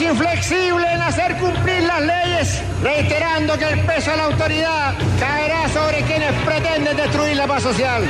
inflexible 0.00 0.86
en 0.92 1.00
hacer 1.00 1.36
cumplir 1.36 1.82
las 1.82 2.00
leyes, 2.00 2.62
reiterando 2.82 3.56
que 3.58 3.64
el 3.64 3.80
peso 3.80 4.10
de 4.10 4.16
la 4.16 4.24
autoridad 4.24 4.94
caerá 5.18 5.68
sobre 5.68 6.02
quienes 6.02 6.32
pretenden 6.44 6.96
destruir 6.96 7.36
la 7.36 7.46
paz 7.46 7.62
social. 7.62 8.02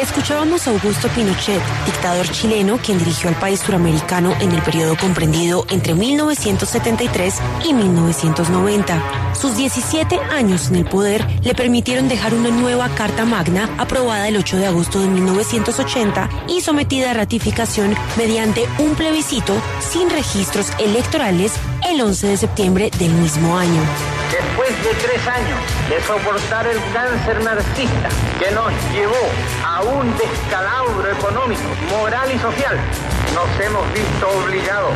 Escuchábamos 0.00 0.66
a 0.66 0.70
Augusto 0.70 1.08
Pinochet, 1.08 1.60
dictador 1.84 2.26
chileno, 2.30 2.78
quien 2.78 2.98
dirigió 2.98 3.28
al 3.28 3.38
país 3.38 3.60
suramericano 3.60 4.34
en 4.40 4.50
el 4.52 4.62
periodo 4.62 4.96
comprendido 4.96 5.66
entre 5.68 5.92
1973 5.92 7.34
y 7.68 7.74
1990. 7.74 9.34
Sus 9.34 9.58
17 9.58 10.18
años 10.30 10.68
en 10.68 10.76
el 10.76 10.86
poder 10.86 11.26
le 11.42 11.54
permitieron 11.54 12.08
dejar 12.08 12.32
una 12.32 12.48
nueva 12.48 12.88
Carta 12.94 13.26
Magna 13.26 13.68
aprobada 13.76 14.26
el 14.26 14.38
8 14.38 14.56
de 14.56 14.66
agosto 14.68 15.00
de 15.00 15.08
1980 15.08 16.30
y 16.48 16.62
sometida 16.62 17.10
a 17.10 17.14
ratificación 17.14 17.94
mediante 18.16 18.66
un 18.78 18.94
plebiscito 18.94 19.54
sin 19.80 20.08
registros 20.08 20.68
electorales 20.78 21.52
el 21.86 22.00
11 22.00 22.26
de 22.26 22.36
septiembre 22.38 22.90
del 22.98 23.12
mismo 23.12 23.58
año. 23.58 23.82
Después 24.30 24.70
de 24.84 24.94
tres 24.94 25.26
años 25.26 25.58
de 25.88 26.00
soportar 26.02 26.66
el 26.66 26.78
cáncer 26.92 27.42
narcisista 27.42 28.08
que 28.38 28.50
nos 28.52 28.72
llevó 28.92 29.28
a 29.64 29.82
un 29.82 30.16
descalabro 30.16 31.10
económico, 31.10 31.62
moral 31.90 32.30
y 32.32 32.38
social, 32.38 32.78
nos 33.34 33.60
hemos 33.60 33.92
visto 33.92 34.28
obligados 34.28 34.92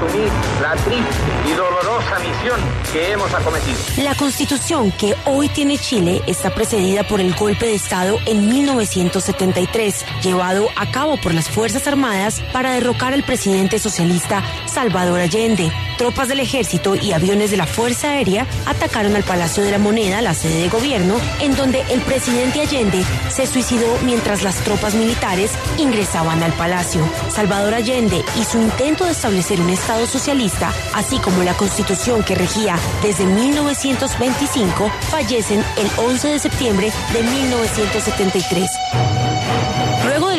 asumir 0.00 0.30
la 0.62 0.74
triste 0.76 1.14
y 1.46 1.52
dolorosa 1.52 2.18
misión 2.18 2.60
que 2.92 3.12
hemos 3.12 3.32
acometido. 3.32 3.78
La 3.98 4.14
constitución 4.14 4.92
que 4.92 5.14
hoy 5.26 5.48
tiene 5.48 5.78
Chile 5.78 6.22
está 6.26 6.54
precedida 6.54 7.06
por 7.06 7.20
el 7.20 7.34
golpe 7.34 7.66
de 7.66 7.74
Estado 7.74 8.18
en 8.26 8.48
1973, 8.48 10.04
llevado 10.22 10.68
a 10.76 10.90
cabo 10.90 11.16
por 11.18 11.34
las 11.34 11.48
Fuerzas 11.48 11.86
Armadas 11.86 12.42
para 12.52 12.72
derrocar 12.72 13.12
al 13.12 13.22
presidente 13.22 13.78
socialista 13.78 14.42
Salvador 14.66 15.20
Allende. 15.20 15.70
Tropas 15.98 16.28
del 16.28 16.40
ejército 16.40 16.94
y 16.94 17.12
aviones 17.12 17.50
de 17.50 17.58
la 17.58 17.66
Fuerza 17.66 18.12
Aérea 18.12 18.46
atacaron 18.66 19.16
al 19.16 19.22
Palacio 19.22 19.62
de 19.62 19.70
la 19.70 19.78
Moneda, 19.78 20.22
la 20.22 20.34
sede 20.34 20.62
de 20.62 20.68
gobierno, 20.68 21.16
en 21.40 21.54
donde 21.56 21.82
el 21.90 22.00
presidente 22.00 22.62
Allende 22.62 23.04
se 23.28 23.46
suicidó 23.46 23.98
mientras 24.04 24.42
las 24.42 24.56
tropas 24.64 24.94
militares 24.94 25.50
ingresaban 25.76 26.42
al 26.42 26.52
palacio. 26.54 27.02
Salvador 27.28 27.74
Allende 27.74 28.24
y 28.40 28.44
su 28.44 28.58
intento 28.58 29.04
de 29.04 29.12
establecer 29.12 29.60
un 29.60 29.70
Estado 29.70 29.89
socialista, 30.06 30.72
así 30.94 31.18
como 31.18 31.42
la 31.42 31.56
constitución 31.56 32.22
que 32.22 32.34
regía 32.34 32.76
desde 33.02 33.26
1925, 33.26 34.90
fallecen 35.10 35.64
el 35.76 35.90
11 35.98 36.28
de 36.28 36.38
septiembre 36.38 36.92
de 37.12 37.22
1973. 37.22 39.29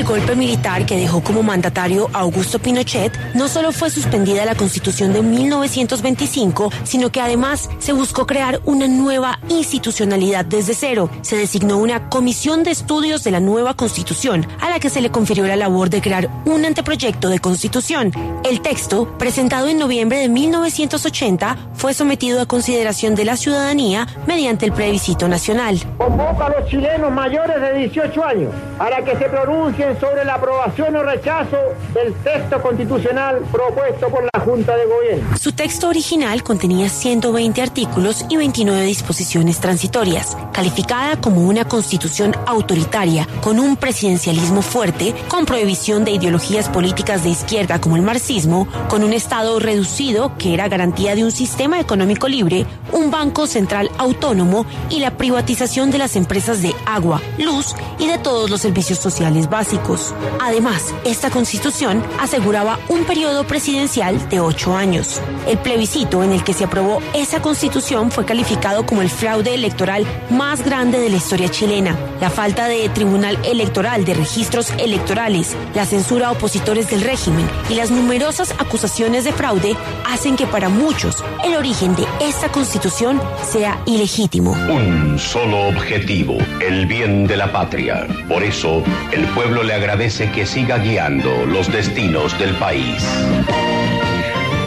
Del 0.02 0.10
golpe 0.10 0.36
militar 0.36 0.88
que 0.88 0.98
dejó 0.98 1.22
como 1.22 1.44
mandatario 1.44 2.10
a 2.12 2.22
Augusto 2.22 2.58
Pinochet, 2.58 3.16
no 3.36 3.48
solo 3.48 3.72
fue 3.72 3.92
suspendida 3.92 4.46
la 4.46 4.56
constitución 4.56 5.14
de 5.14 5.22
1925, 5.22 6.72
sino 6.84 7.12
que 7.12 7.22
además 7.22 7.70
se 7.78 7.94
buscó 7.94 8.26
crear 8.26 8.62
una 8.66 8.88
nueva 8.88 9.38
institucionalidad 9.50 10.44
desde 10.44 10.74
cero. 10.74 11.12
Se 11.22 11.38
designó 11.38 11.78
una 11.78 12.10
comisión 12.10 12.64
de 12.64 12.72
estudios 12.72 13.24
de 13.24 13.30
la 13.30 13.40
nueva 13.40 13.76
constitución, 13.76 14.48
a 14.60 14.72
la 14.72 14.80
que 14.80 14.90
se 14.90 15.02
le 15.02 15.12
confirió 15.12 15.46
la 15.46 15.56
labor 15.56 15.92
de 15.92 16.02
crear 16.02 16.28
un 16.46 16.66
anteproyecto 16.66 17.30
de 17.30 17.38
constitución. 17.38 18.12
El 18.44 18.62
texto, 18.62 19.08
presentado 19.20 19.68
en 19.68 19.78
noviembre 19.78 20.18
de 20.18 20.30
1980, 20.30 21.58
fue 21.76 21.94
sometido 21.94 22.42
a 22.42 22.48
consideración 22.48 23.14
de 23.14 23.26
la 23.26 23.38
ciudadanía 23.38 24.08
mediante 24.26 24.66
el 24.66 24.72
plebiscito 24.72 25.28
nacional. 25.28 25.78
Convoco 26.00 26.42
a 26.42 26.50
los 26.50 26.68
chilenos 26.68 27.12
mayores 27.12 27.62
de 27.62 27.74
18 27.88 28.26
años 28.26 28.52
para 28.80 29.04
que 29.04 29.16
se 29.16 29.26
pronuncien 29.26 29.91
sobre 30.00 30.25
la 30.25 30.36
aprobación 30.36 30.95
o 30.95 31.03
rechazo 31.03 31.58
del 31.94 32.14
texto 32.16 32.61
constitucional 32.61 33.39
propuesto 33.52 34.09
por 34.09 34.23
la 34.23 34.39
Junta 34.39 34.75
de 34.75 34.85
Gobierno. 34.85 35.38
Su 35.38 35.52
texto 35.52 35.90
original 35.90 36.44
contenía 36.44 36.90
120 36.90 37.62
artículos 37.62 38.25
y 38.30 38.38
29 38.38 38.81
disposiciones 38.84 39.59
transitorias, 39.59 40.38
calificada 40.53 41.19
como 41.19 41.41
una 41.47 41.66
constitución 41.66 42.35
autoritaria 42.46 43.28
con 43.41 43.59
un 43.59 43.75
presidencialismo 43.75 44.62
fuerte, 44.62 45.13
con 45.28 45.46
prohibición 45.46 46.06
de 46.06 46.12
ideologías 46.12 46.69
políticas 46.69 47.24
de 47.24 47.30
izquierda 47.30 47.80
como 47.80 47.96
el 47.96 48.01
marxismo, 48.01 48.68
con 48.90 49.03
un 49.03 49.13
Estado 49.13 49.59
reducido 49.59 50.38
que 50.38 50.53
era 50.53 50.69
garantía 50.69 51.16
de 51.16 51.24
un 51.24 51.31
sistema 51.31 51.80
económico 51.80 52.28
libre, 52.28 52.66
un 52.91 53.12
banco 53.12 53.47
central 53.47 53.91
autónomo 54.01 54.66
y 54.89 55.00
la 55.00 55.12
privatización 55.12 55.91
de 55.91 55.97
las 55.97 56.16
empresas 56.16 56.62
de 56.62 56.75
agua, 56.85 57.22
luz 57.38 57.75
y 58.00 58.07
de 58.07 58.17
todos 58.17 58.50
los 58.50 58.62
servicios 58.62 59.00
sociales 59.00 59.50
básicos. 59.50 60.13
Además, 60.41 60.94
esta 61.06 61.29
constitución 61.29 62.03
aseguraba 62.19 62.79
un 62.89 63.03
periodo 63.06 63.45
presidencial 63.45 64.29
de 64.29 64.39
ocho 64.39 64.75
años. 64.75 65.22
El 65.47 65.59
plebiscito 65.59 66.23
en 66.23 66.31
el 66.31 66.44
que 66.44 66.53
se 66.53 66.63
aprobó 66.63 67.01
esa 67.13 67.41
constitución 67.41 68.12
fue 68.12 68.25
calificado 68.25 68.85
como 68.85 69.01
el 69.01 69.09
fraude 69.09 69.53
electoral 69.53 70.06
más 70.29 70.66
grande 70.66 71.00
de 71.00 71.09
la 71.09 71.18
historia 71.18 71.50
chilena. 71.50 71.95
La 72.19 72.29
falta 72.29 72.68
de 72.68 72.89
tribunal 72.89 73.38
electoral, 73.44 74.03
de 74.06 74.13
registros 74.13 74.72
electorales, 74.79 75.56
la 75.75 75.85
censura 75.85 76.28
a 76.28 76.31
opositores 76.31 76.89
del 76.89 77.01
régimen 77.01 77.47
y 77.69 77.75
las 77.75 77.91
numerosas 77.91 78.53
acusaciones 78.57 79.23
de 79.23 79.33
fraude 79.33 79.75
hacen 80.09 80.35
que 80.35 80.47
para 80.47 80.69
muchos 80.69 81.23
el 81.44 81.56
origen 81.56 81.95
de 81.95 82.06
esta 82.19 82.51
constitución 82.51 83.22
sea 83.51 83.81
ilegítimo. 83.91 84.52
Un 84.52 85.19
solo 85.19 85.68
objetivo, 85.68 86.38
el 86.59 86.85
bien 86.85 87.28
de 87.28 87.38
la 87.38 87.52
patria. 87.52 88.07
Por 88.28 88.44
eso, 88.44 88.84
el 89.12 89.25
pueblo 89.28 89.63
le 89.63 89.74
agradece 89.74 90.31
que 90.31 90.46
siga 90.46 90.78
guiando 90.78 91.46
los 91.46 91.72
destinos 91.72 92.38
del 92.40 92.56
país. 92.56 93.03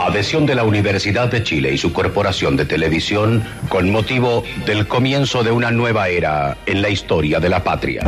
Adhesión 0.00 0.46
de 0.46 0.54
la 0.54 0.64
Universidad 0.64 1.28
de 1.28 1.42
Chile 1.42 1.72
y 1.72 1.78
su 1.78 1.92
corporación 1.92 2.56
de 2.56 2.66
televisión 2.66 3.42
con 3.68 3.90
motivo 3.90 4.44
del 4.66 4.86
comienzo 4.86 5.42
de 5.42 5.50
una 5.50 5.70
nueva 5.70 6.08
era 6.08 6.56
en 6.66 6.82
la 6.82 6.88
historia 6.90 7.40
de 7.40 7.48
la 7.48 7.64
patria. 7.64 8.02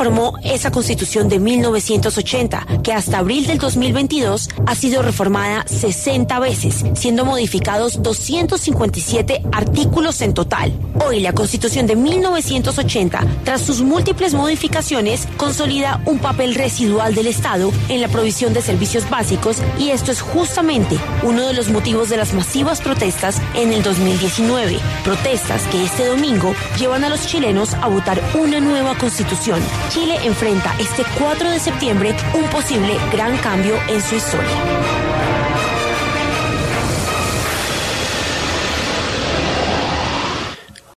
Así 0.00 0.06
se 0.06 0.14
formó 0.14 0.38
esa 0.42 0.70
constitución 0.70 1.28
de 1.28 1.38
1980, 1.38 2.66
que 2.82 2.94
hasta 2.94 3.18
abril 3.18 3.46
del 3.46 3.58
2022 3.58 4.48
ha 4.64 4.74
sido 4.74 5.02
reformada 5.02 5.66
60 5.66 6.38
veces, 6.38 6.86
siendo 6.94 7.26
modificados 7.26 8.02
257 8.02 9.42
artículos 9.52 10.22
en 10.22 10.32
total. 10.32 10.72
Hoy 11.04 11.20
la 11.20 11.34
constitución 11.34 11.86
de 11.86 11.96
1980, 11.96 13.26
tras 13.44 13.60
sus 13.60 13.82
múltiples 13.82 14.32
modificaciones, 14.32 15.28
consolida 15.36 16.00
un 16.06 16.18
papel 16.18 16.54
residual 16.54 17.14
del 17.14 17.26
Estado 17.26 17.70
en 17.90 18.00
la 18.00 18.08
provisión 18.08 18.54
de 18.54 18.62
servicios 18.62 19.08
básicos 19.10 19.58
y 19.78 19.90
esto 19.90 20.12
es 20.12 20.22
justamente 20.22 20.98
uno 21.22 21.46
de 21.46 21.52
los 21.52 21.68
motivos 21.68 22.08
de 22.08 22.16
las 22.16 22.32
masivas 22.32 22.80
protestas 22.80 23.40
en 23.54 23.72
el 23.72 23.82
2019. 23.82 24.78
Protestas 25.04 25.62
que 25.66 25.84
este 25.84 26.06
domingo 26.06 26.54
llevan 26.78 27.04
a 27.04 27.10
los 27.10 27.26
chilenos 27.26 27.74
a 27.74 27.88
votar 27.88 28.18
una 28.34 28.60
nueva 28.60 28.96
constitución. 28.96 29.60
Chile 29.90 30.14
enfrenta 30.22 30.72
este 30.78 31.04
4 31.18 31.50
de 31.50 31.58
septiembre 31.58 32.14
un 32.34 32.48
posible 32.48 32.96
gran 33.12 33.36
cambio 33.38 33.74
en 33.88 34.00
su 34.00 34.14
historia. 34.14 35.09